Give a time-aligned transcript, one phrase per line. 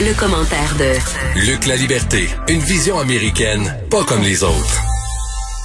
[0.00, 4.80] Le commentaire de Luc La Liberté, une vision américaine, pas comme les autres.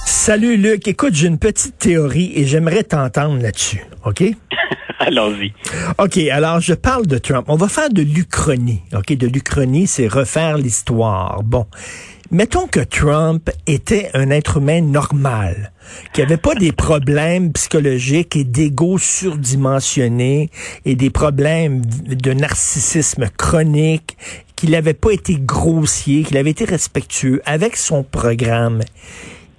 [0.06, 4.24] Salut Luc, écoute, j'ai une petite théorie et j'aimerais t'entendre là-dessus, OK?
[4.98, 5.52] Allons-y.
[5.98, 7.44] OK, alors je parle de Trump.
[7.46, 9.12] On va faire de l'Uchronie, OK?
[9.16, 11.44] De l'Uchronie, c'est refaire l'histoire.
[11.44, 11.66] Bon.
[12.30, 15.72] Mettons que Trump était un être humain normal,
[16.14, 20.50] qui avait pas des problèmes psychologiques et d'ego surdimensionné
[20.86, 24.16] et des problèmes de narcissisme chronique,
[24.56, 28.80] qu'il n'avait pas été grossier, qu'il avait été respectueux avec son programme.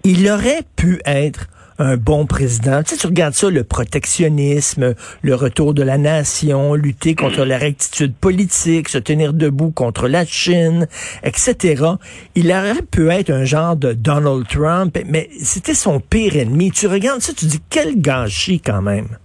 [0.03, 1.47] Il aurait pu être
[1.79, 2.83] un bon président.
[2.83, 7.57] Tu sais, tu regardes ça, le protectionnisme, le retour de la nation, lutter contre la
[7.57, 10.87] rectitude politique, se tenir debout contre la Chine,
[11.23, 11.83] etc.
[12.35, 16.71] Il aurait pu être un genre de Donald Trump, mais c'était son pire ennemi.
[16.71, 19.17] Tu regardes ça, tu dis quel gâchis quand même.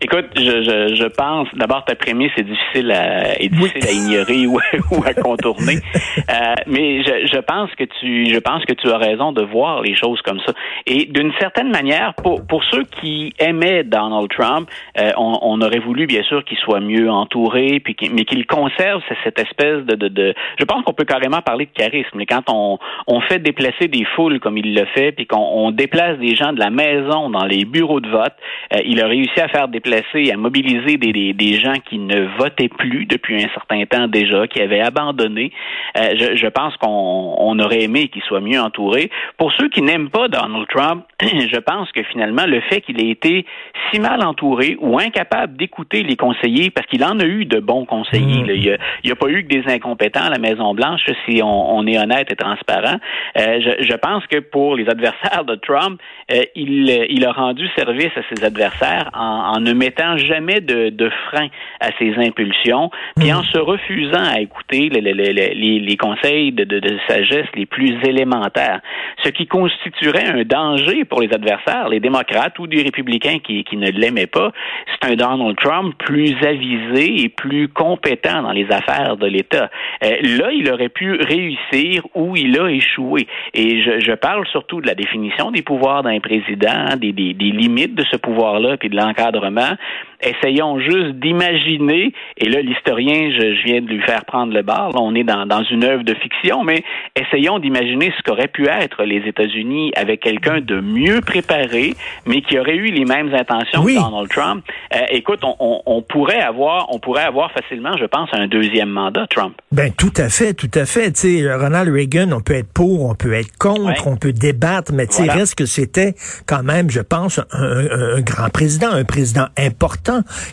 [0.00, 4.46] Écoute, je, je, je pense, d'abord, ta prémisse est difficile à, est difficile à ignorer
[4.46, 4.60] ou,
[4.90, 5.76] ou, à contourner.
[6.28, 9.82] Euh, mais je, je, pense que tu, je pense que tu as raison de voir
[9.82, 10.52] les choses comme ça.
[10.86, 15.78] Et d'une certaine manière, pour, pour ceux qui aimaient Donald Trump, euh, on, on, aurait
[15.78, 20.08] voulu, bien sûr, qu'il soit mieux entouré, puis mais qu'il conserve cette espèce de, de,
[20.08, 22.16] de je pense qu'on peut carrément parler de charisme.
[22.16, 26.18] Mais quand on, on fait déplacer des foules comme il le fait, puis qu'on déplace
[26.18, 28.34] des gens de la maison dans les bureaux de vote,
[28.74, 32.68] euh, il a réussi à faire déplacer à mobiliser des, des, gens qui ne votaient
[32.68, 35.52] plus depuis un certain temps déjà, qui avaient abandonné.
[35.96, 39.10] Euh, je, pense qu'on on aurait aimé qu'il soit mieux entouré.
[39.38, 43.10] Pour ceux qui n'aiment pas Donald Trump, je pense que finalement, le fait qu'il ait
[43.10, 43.46] été
[43.90, 47.84] si mal entouré ou incapable d'écouter les conseillers, parce qu'il en a eu de bons
[47.84, 51.98] conseillers, il n'y a, pas eu que des incompétents à la Maison-Blanche, si on, est
[51.98, 52.96] honnête et transparent.
[53.38, 56.00] Euh, je, pense que pour les adversaires de Trump,
[56.32, 61.10] euh, il, il a rendu service à ses adversaires en, en mettant jamais de, de
[61.28, 61.48] frein
[61.80, 63.44] à ses impulsions, puis en hmm.
[63.44, 68.80] se refusant à écouter les, les, les conseils de, de, de, sagesse les plus élémentaires,
[69.22, 73.76] ce qui constituerait un danger pour les adversaires, les démocrates ou des républicains qui, qui
[73.76, 74.52] ne l'aimaient pas.
[74.90, 79.70] C'est un Donald Trump plus avisé et plus compétent dans les affaires de l'État.
[80.04, 83.26] Euh, là, il aurait pu réussir où il a échoué.
[83.54, 87.50] Et je, je parle surtout de la définition des pouvoirs d'un président, des, des, des
[87.50, 89.76] limites de ce pouvoir-là, puis de l'encadrement Yeah.
[90.20, 95.00] Essayons juste d'imaginer, et là, l'historien, je, viens de lui faire prendre le bar, là,
[95.00, 96.84] on est dans, dans une œuvre de fiction, mais
[97.16, 101.94] essayons d'imaginer ce qu'aurait pu être les États-Unis avec quelqu'un de mieux préparé,
[102.26, 104.64] mais qui aurait eu les mêmes intentions que Donald Trump.
[104.94, 109.26] Euh, écoute, on, on, pourrait avoir, on pourrait avoir facilement, je pense, un deuxième mandat,
[109.28, 109.54] Trump.
[109.72, 111.12] Ben, tout à fait, tout à fait.
[111.12, 114.92] Tu sais, Ronald Reagan, on peut être pour, on peut être contre, on peut débattre,
[114.92, 116.14] mais tu sais, reste que c'était
[116.46, 120.05] quand même, je pense, un, un grand président, un président important,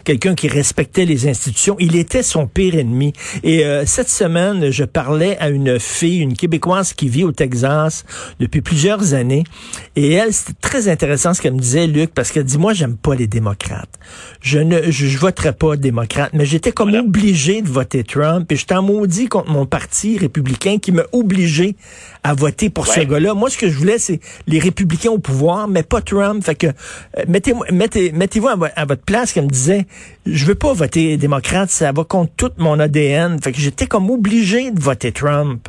[0.03, 1.75] quelqu'un qui respectait les institutions.
[1.79, 3.13] Il était son pire ennemi.
[3.43, 8.05] Et euh, cette semaine, je parlais à une fille, une Québécoise qui vit au Texas
[8.39, 9.43] depuis plusieurs années.
[9.95, 12.95] Et elle, c'était très intéressant ce qu'elle me disait, Luc, parce qu'elle dit, moi, j'aime
[12.95, 13.99] pas les démocrates.
[14.41, 18.51] Je ne, je, voterai pas démocrate, mais j'étais comme obligé de voter Trump.
[18.51, 21.75] Et j'étais en maudit contre mon parti républicain qui m'a obligé
[22.23, 23.33] à voter pour ce gars-là.
[23.33, 26.43] Moi, ce que je voulais, c'est les républicains au pouvoir, mais pas Trump.
[26.43, 29.85] Fait que euh, mettez, mettez, mettez-vous à, votre place, me disait,
[30.25, 33.41] je veux pas voter démocrate, ça va contre tout mon ADN.
[33.41, 35.67] Fait que j'étais comme obligé de voter Trump.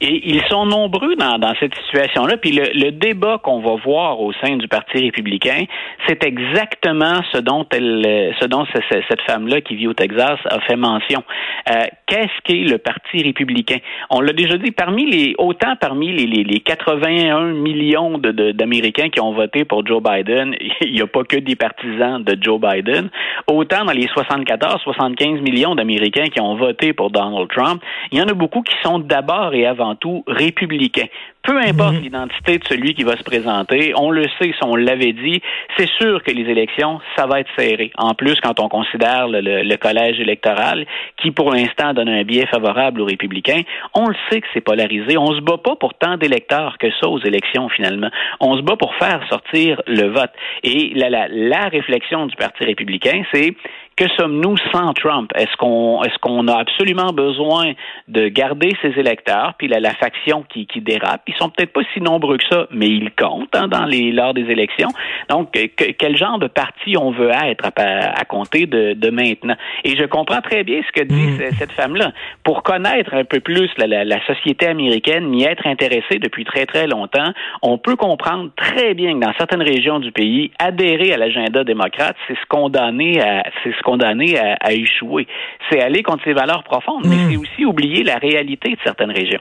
[0.00, 2.36] Et ils sont nombreux dans, dans cette situation-là.
[2.36, 5.64] Puis le, le débat qu'on va voir au sein du Parti républicain,
[6.06, 10.76] c'est exactement ce dont elle, ce dont cette femme-là qui vit au Texas a fait
[10.76, 11.22] mention.
[11.70, 13.78] Euh, Qu'est-ce qu'est le Parti républicain?
[14.10, 14.70] On l'a déjà dit.
[14.70, 19.86] Parmi les autant parmi les, les, les 81 millions d'Américains de, qui ont voté pour
[19.86, 23.10] Joe Biden, il n'y a pas que des partisans de Joe Biden.
[23.46, 28.28] Autant dans les 74-75 millions d'Américains qui ont voté pour Donald Trump, il y en
[28.28, 31.06] a beaucoup qui sont d'abord et avant tout républicain.
[31.42, 32.02] Peu importe mhm.
[32.02, 35.42] l'identité de celui qui va se présenter, on le sait, si on l'avait dit,
[35.76, 37.90] c'est sûr que les élections, ça va être serré.
[37.98, 40.86] En plus, quand on considère le, collège électoral,
[41.18, 43.60] qui pour l'instant donne un biais favorable aux républicains,
[43.92, 45.18] on le sait que c'est polarisé.
[45.18, 48.08] On se bat pas pour tant d'électeurs que ça aux élections, finalement.
[48.40, 50.32] On se bat pour faire sortir le vote.
[50.62, 53.54] Et la, la, la réflexion du Parti républicain, c'est
[53.96, 55.30] que sommes-nous sans Trump?
[55.34, 57.72] Est-ce qu'on est-ce qu'on a absolument besoin
[58.08, 61.22] de garder ses électeurs, puis la, la faction qui, qui dérape?
[61.26, 64.34] Ils sont peut-être pas si nombreux que ça, mais ils comptent hein, dans les lors
[64.34, 64.88] des élections.
[65.28, 65.56] Donc,
[65.98, 69.56] quel genre de parti on veut être à, à compter de, de, maintenant?
[69.84, 71.54] Et je comprends très bien ce que dit mm.
[71.58, 72.12] cette femme-là.
[72.42, 76.66] Pour connaître un peu plus la, la, la société américaine, m'y être intéressé depuis très
[76.66, 77.32] très longtemps,
[77.62, 82.16] on peut comprendre très bien que dans certaines régions du pays, adhérer à l'agenda démocrate,
[82.26, 85.26] c'est se condamner à c'est condamné à, échouer.
[85.70, 87.30] C'est aller contre ses valeurs profondes, mais hmm.
[87.30, 89.40] c'est aussi oublier la réalité de certaines régions.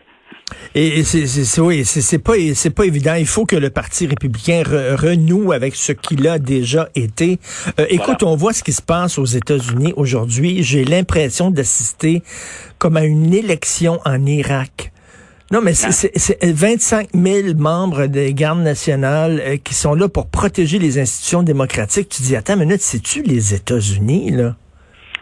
[0.76, 3.14] Et c'est oui, c'est pas c'est pas évident.
[3.16, 7.40] Il faut que le Parti républicain renoue avec ce qu'il a déjà été.
[7.80, 10.64] Euh, écoute, on voit ce qui se passe aux États-Unis aujourd'hui.
[10.64, 12.24] J'ai l'impression d'assister
[12.78, 14.92] comme à une élection en Irak.
[15.54, 20.80] Non, mais c'est 25 000 membres des gardes nationales euh, qui sont là pour protéger
[20.80, 22.10] les institutions démocratiques.
[22.10, 24.56] Tu dis, attends une minute, c'est-tu les États-Unis, là?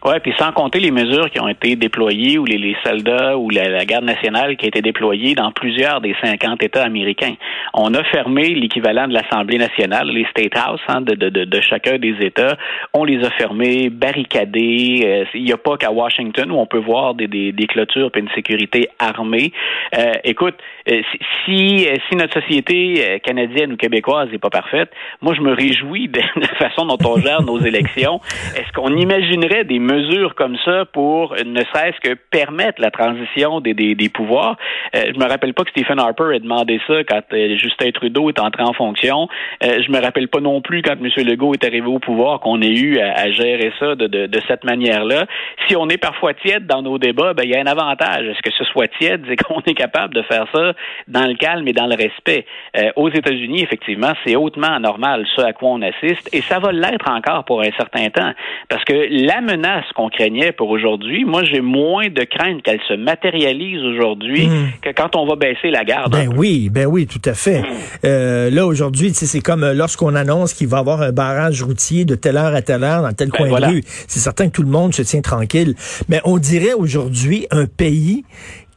[0.04, 3.86] Oui, puis sans compter les mesures qui ont été déployées ou les, soldats ou la,
[3.86, 7.36] garde nationale qui a été déployée dans plusieurs des 50 États américains.
[7.76, 12.00] On a fermé l'équivalent de l'Assemblée nationale, les State House hein, de, de, de, chacun
[12.00, 12.58] des États.
[12.94, 15.04] On les a fermés, barricadés.
[15.06, 18.10] Euh, il n'y a pas qu'à Washington où on peut voir des, des, des clôtures
[18.16, 19.54] et une sécurité armée.
[19.96, 20.56] Euh, écoute,
[20.92, 21.02] euh,
[21.46, 24.90] si, si notre société canadienne ou québécoise n'est pas parfaite,
[25.22, 28.20] moi je me réjouis de la façon dont on gère nos élections.
[28.56, 33.74] Est-ce qu'on imaginerait des mesures comme ça pour ne serait-ce que permettre la transition des,
[33.74, 34.58] des, pouvoirs.
[34.96, 38.30] Euh, je me rappelle pas que Stephen Harper ait demandé ça quand euh, Justin Trudeau
[38.30, 39.28] est entré en fonction.
[39.64, 41.10] Euh, je me rappelle pas non plus quand M.
[41.26, 44.64] Legault est arrivé au pouvoir qu'on ait eu à, gérer ça de, de, de cette
[44.64, 45.26] manière-là.
[45.68, 48.28] Si on est parfois tiède dans nos débats, ben il y a un avantage.
[48.28, 50.74] Est-ce que ce soit tiède, c'est qu'on est capable de faire ça
[51.08, 52.46] dans le calme et dans le respect.
[52.78, 56.72] Euh, aux États-Unis, effectivement, c'est hautement anormal ce à quoi on assiste, et ça va
[56.72, 58.32] l'être encore pour un certain temps,
[58.70, 62.80] parce que la menace ce qu'on craignait pour aujourd'hui, moi, j'ai moins de crainte qu'elle
[62.88, 64.72] se matérialise aujourd'hui hmm.
[64.82, 66.12] que quand on va baisser la garde.
[66.12, 67.64] Ben oui, ben oui, tout à fait.
[68.06, 72.06] Euh, là, aujourd'hui, c'est comme euh, lorsqu'on annonce qu'il va y avoir un barrage routier
[72.06, 73.84] de telle heure à telle heure dans tel ben coin de rue.
[73.86, 75.76] C'est certain que tout le monde se tient tranquille.
[76.10, 78.24] Mais on dirait aujourd'hui un pays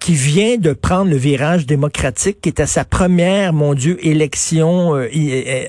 [0.04, 4.94] qui vient de prendre le virage démocratique, qui est à sa première, mon Dieu, élection,
[4.96, 5.08] euh,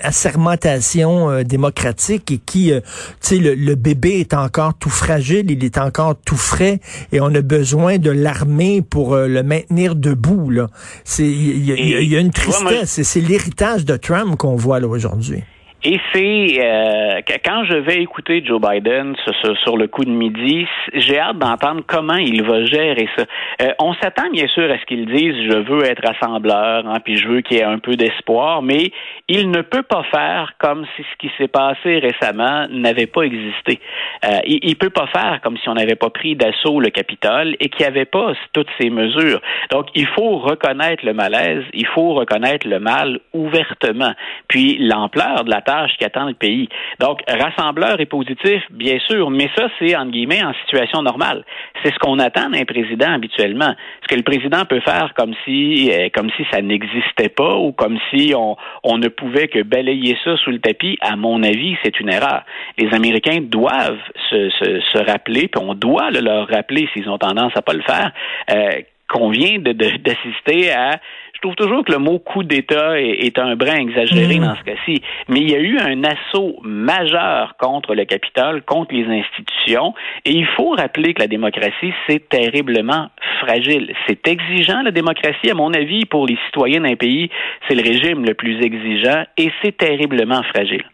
[0.04, 2.82] assermentation euh, démocratique, et qui, euh,
[3.22, 6.82] tu sais, le, bébé est encore tout fragile, il est encore tout frais,
[7.14, 10.50] et on a besoin de l'armée pour le maintenir debout.
[10.50, 10.68] Là,
[11.06, 15.44] c'est il y, a une tristesse, c'est l'héritage de Trump qu'on voit là aujourd'hui.
[15.88, 19.16] Et c'est euh, quand je vais écouter Joe Biden
[19.64, 20.66] sur, le coup de midi,
[20.96, 23.26] j'ai hâte d'entendre comment il va gérer ça.
[23.62, 27.18] Euh, on s'attend bien sûr à ce qu'il dise je veux être rassembleur, hein, puis
[27.18, 28.92] je veux qu'il y ait un peu d'espoir, mais
[29.28, 33.80] il ne peut pas faire comme si ce qui s'est passé récemment n'avait pas existé.
[34.26, 37.58] Euh, il, ne peut pas faire comme si on n'avait pas pris d'assaut le Capitole
[37.60, 39.40] et qu'il n'y avait pas toutes ces mesures.
[39.70, 44.14] Donc il faut reconnaître le malaise, il faut reconnaître le mal ouvertement,
[44.48, 46.70] puis l'ampleur de la le pays.
[47.00, 51.44] Donc, rassembleur et positif, bien sûr, mais ça, c'est, entre guillemets, en situation normale.
[51.84, 53.74] C'est ce qu'on attend d'un président habituellement.
[54.04, 57.72] Ce que le président peut faire comme si, euh, comme si ça n'existait pas ou
[57.72, 61.76] comme si on, on ne pouvait que balayer ça sous le tapis, à mon avis,
[61.84, 62.44] c'est une erreur.
[62.78, 64.00] Les Américains doivent
[64.30, 67.74] se, se, se rappeler, puis on doit le leur rappeler s'ils ont tendance à pas
[67.74, 68.12] le faire,
[68.52, 71.00] euh, qu'on vient d'assister à
[71.36, 74.44] je trouve toujours que le mot coup d'État est, un brin exagéré mmh.
[74.44, 78.94] dans ce cas-ci, mais il y a eu un assaut majeur contre le capital, contre
[78.94, 79.94] les institutions,
[80.24, 83.10] et il faut rappeler que la démocratie, c'est terriblement
[83.42, 83.94] fragile.
[84.08, 87.30] C'est exigeant, la démocratie, à mon avis, pour les citoyens d'un pays,
[87.68, 90.86] c'est le régime le plus exigeant, et c'est terriblement fragile.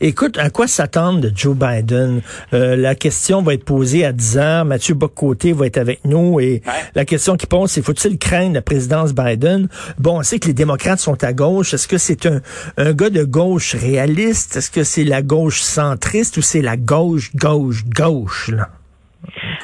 [0.00, 2.20] Écoute, à quoi s'attendre de Joe Biden?
[2.52, 4.64] Euh, la question va être posée à 10 heures.
[4.64, 6.62] Mathieu Bocoté va être avec nous et
[6.94, 9.68] la question qui pose, c'est faut-il craindre la présidence Biden?
[9.98, 11.74] Bon, on sait que les démocrates sont à gauche.
[11.74, 12.40] Est-ce que c'est un,
[12.76, 14.56] un gars de gauche réaliste?
[14.56, 18.48] Est-ce que c'est la gauche centriste ou c'est la gauche, gauche, gauche?
[18.48, 18.70] Là?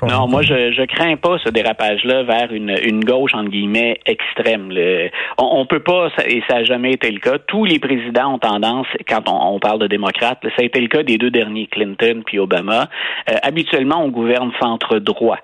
[0.02, 4.70] Non, moi je je crains pas ce dérapage-là vers une, une gauche entre guillemets extrême.
[4.70, 7.38] Le, on, on, peut pas et ça a jamais été le cas.
[7.38, 11.02] Tous les présidents ont tendance, quand on, parle de démocrates, ça a été le cas
[11.02, 12.88] des deux derniers, Clinton puis Obama.
[13.30, 15.38] Euh, habituellement, on gouverne centre droit,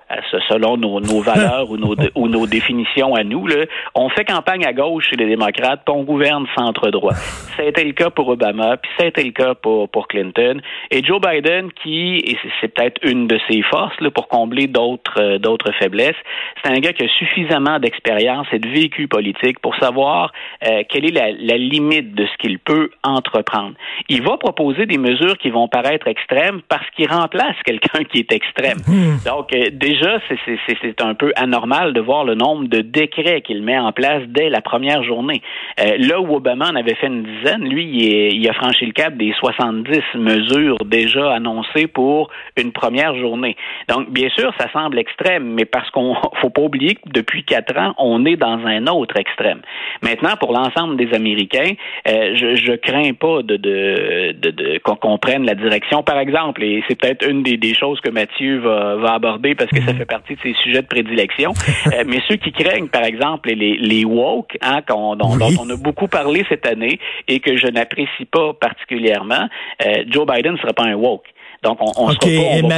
[0.49, 3.47] selon nos, nos valeurs ou nos ou nos définitions à nous.
[3.47, 3.65] Là.
[3.95, 7.13] On fait campagne à gauche chez les démocrates, puis on gouverne centre droit.
[7.13, 10.07] Ça a été le cas pour Obama, puis ça a été le cas pour pour
[10.07, 10.61] Clinton.
[10.91, 15.19] Et Joe Biden, qui et c'est peut-être une de ses forces là, pour combler d'autres
[15.21, 16.21] euh, d'autres faiblesses.
[16.63, 20.31] C'est un gars qui a suffisamment d'expérience et de vécu politique pour savoir
[20.65, 23.73] euh, quelle est la, la, limite de ce qu'il peut entreprendre.
[24.07, 28.31] Il va proposer des mesures qui vont paraître extrêmes parce qu'il remplace quelqu'un qui est
[28.31, 28.79] extrême.
[28.87, 29.17] Hmm.
[29.25, 33.77] Donc euh, déjà, c'est un peu anormal de voir le nombre de décrets qu'il met
[33.77, 35.41] en place dès la première journée.
[35.77, 39.17] là où Obama en avait fait une dizaine, lui, il, il a franchi le cap
[39.17, 43.55] des 70 mesures déjà annoncées pour une première journée.
[43.89, 47.43] Donc, bien bien sûr, ça semble extrême, mais parce qu'on faut pas oublier que depuis
[47.43, 49.61] quatre ans, on est dans un autre extrême.
[50.01, 51.73] Maintenant, pour l'ensemble des Américains,
[52.07, 56.83] euh, je, je crains pas de, de, de, qu'on prenne la direction, par exemple, et
[56.87, 59.99] c'est peut-être une des, des, choses que Mathieu va, va aborder parce que ça mhm.
[59.99, 61.53] fait partie de ses sujets de prédilection.
[61.87, 65.77] Euh, mais ceux qui craignent, par exemple, les, les woke, hein, dont, dont, on a
[65.77, 69.47] beaucoup parlé cette année et que je n'apprécie pas particulièrement,
[69.85, 71.27] euh, Joe Biden ne serait pas un woke.
[71.61, 72.25] Donc, on, on OK,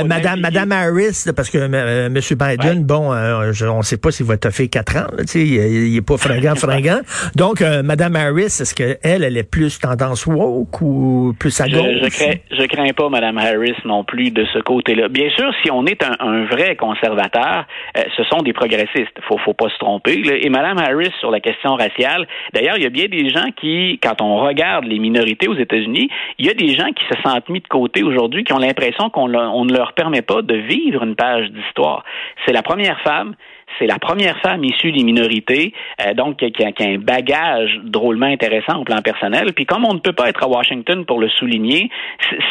[0.07, 2.13] Madame, Madame Harris, parce que euh, M.
[2.15, 5.93] Biden, bon, euh, on ne sait pas s'il va fait quatre ans, tu sais, il,
[5.93, 7.01] n'est pas fringant, fringant.
[7.35, 12.01] Donc, euh, Madame Harris, est-ce qu'elle, elle est plus tendance woke ou plus à gauche?
[12.01, 15.09] Je, crains, je crains pas Madame Harris non plus de ce côté-là.
[15.09, 19.15] Bien sûr, si on est un, vrai conservateur, ce sont des progressistes.
[19.27, 20.23] Faut, faut pas se tromper.
[20.41, 23.99] Et Madame Harris sur la question raciale, d'ailleurs, il y a bien des gens qui,
[24.01, 26.09] quand on regarde les minorités aux États-Unis,
[26.39, 28.70] il y a des gens qui se sentent mis de côté aujourd'hui, qui ont l'impression
[29.09, 32.03] qu'on ne leur permet pas de vivre une page d'histoire.
[32.45, 33.35] C'est la première femme
[33.79, 35.73] c'est la première femme issue des minorités,
[36.05, 39.53] euh, donc qui a, un bagage drôlement intéressant au plan personnel.
[39.53, 41.89] Puis comme on ne peut pas être à Washington pour le souligner,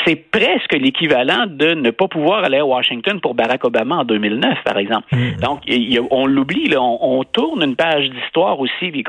[0.05, 4.59] c'est presque l'équivalent de ne pas pouvoir aller à Washington pour Barack Obama en 2009,
[4.65, 5.07] par exemple.
[5.13, 5.41] Mm.
[5.41, 5.61] Donc
[6.11, 9.05] on l'oublie, on, on, tourne une page d'histoire aussi, puis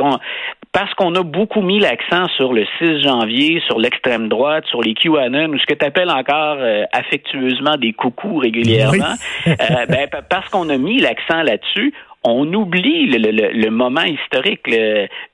[0.71, 4.93] parce qu'on a beaucoup mis l'accent sur le 6 janvier, sur l'extrême droite, sur les
[4.93, 9.15] QAnon, ou ce que tu appelles encore euh, affectueusement des coucous régulièrement,
[9.47, 14.67] euh, ben, parce qu'on a mis l'accent là-dessus, on oublie le, moment historique.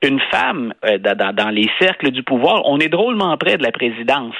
[0.02, 4.34] une femme euh, dans, les cercles du pouvoir, on est drôlement près de la présidence.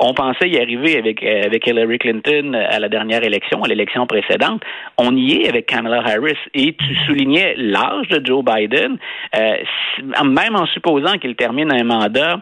[0.00, 4.06] On pensait y arriver avec, euh, avec Hillary Clinton à la dernière élection, à l'élection
[4.06, 4.62] précédente.
[4.98, 6.38] On y est avec Kamala Harris.
[6.54, 8.98] Et tu soulignais l'âge de Joe Biden.
[9.36, 9.56] Euh,
[10.24, 12.40] même en supposant qu'il termine un mandat,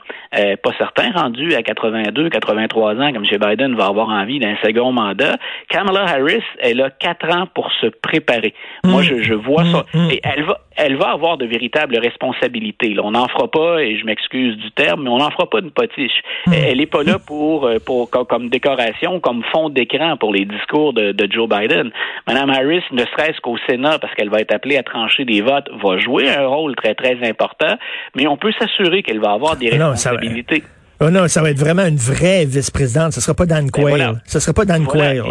[0.62, 3.38] pas certain, rendu à 82, 83 ans, comme M.
[3.38, 5.36] Biden va avoir envie d'un second mandat,
[5.68, 8.54] Kamala Harris, elle a quatre ans pour se préparer.
[8.84, 9.86] Moi, je je, vois ça.
[9.94, 10.10] Mm, mm.
[10.10, 12.96] Et elle va, elle va avoir de véritables responsabilités.
[13.02, 15.70] On n'en fera pas, et je m'excuse du terme, mais on n'en fera pas une
[15.70, 16.22] potiche.
[16.46, 16.52] Mm.
[16.52, 20.92] Elle n'est pas là pour, euh, pour comme décoration, comme fond d'écran pour les discours
[20.92, 21.90] de, Joe Biden.
[22.26, 25.68] Madame Harris, ne serait-ce qu'au Sénat, parce qu'elle va être appelée à trancher des votes,
[25.82, 27.76] va jouer un rôle très très important,
[28.14, 30.62] mais on peut s'assurer qu'elle va avoir des responsabilités.
[31.00, 33.12] Oh non, ça va être vraiment une vraie vice-présidente.
[33.12, 34.22] Ce sera pas Dan ben Quayle.
[34.26, 35.24] Ce sera pas Dan Quayle.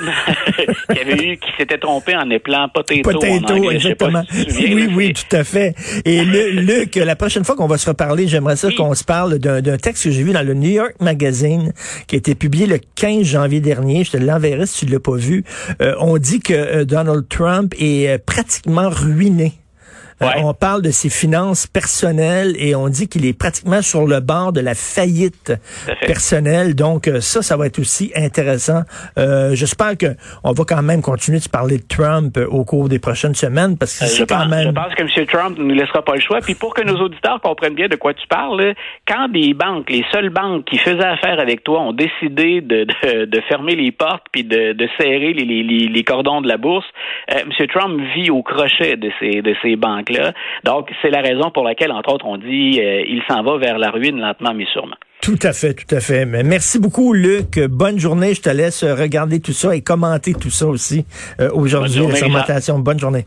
[0.92, 3.02] qui avait eu, qui s'était trompé en épelant potato.
[3.02, 4.22] Potato, en exactement.
[4.30, 5.74] oui, oui, tout à fait.
[6.04, 9.76] Et Luc, la prochaine fois qu'on va se reparler, j'aimerais ça qu'on se parle d'un
[9.76, 11.72] texte que j'ai vu dans le New York Magazine
[12.06, 14.04] qui a été publié le 15 janvier dernier.
[14.04, 15.44] Je te l'enverrai si tu l'as pas vu.
[15.82, 19.59] Euh, on dit que euh, Donald Trump est euh, pratiquement ruiné
[20.22, 24.20] euh, on parle de ses finances personnelles et on dit qu'il est pratiquement sur le
[24.20, 25.52] bord de la faillite
[26.06, 26.74] personnelle.
[26.74, 28.82] Donc euh, ça, ça va être aussi intéressant.
[29.18, 30.06] Euh, J'espère que
[30.44, 33.78] on va quand même continuer de parler de Trump euh, au cours des prochaines semaines
[33.78, 34.68] parce que c'est quand même.
[34.68, 35.26] Je pense que M.
[35.26, 36.40] Trump ne nous laissera pas le choix.
[36.40, 38.74] Puis pour que nos auditeurs comprennent bien de quoi tu parles,
[39.06, 43.24] quand des banques, les seules banques qui faisaient affaire avec toi, ont décidé de, de,
[43.24, 46.86] de fermer les portes puis de, de serrer les, les, les, cordons de la bourse,
[47.28, 47.48] M.
[47.68, 50.09] Trump vit au crochet de ces de ces banques
[50.64, 53.78] donc, c'est la raison pour laquelle, entre autres, on dit euh, il s'en va vers
[53.78, 54.96] la ruine lentement mais sûrement.
[55.22, 56.24] Tout à fait, tout à fait.
[56.24, 57.58] Mais merci beaucoup, Luc.
[57.58, 58.34] Bonne journée.
[58.34, 61.04] Je te laisse regarder tout ça et commenter tout ça aussi
[61.40, 62.00] euh, aujourd'hui.
[62.78, 63.26] Bonne journée.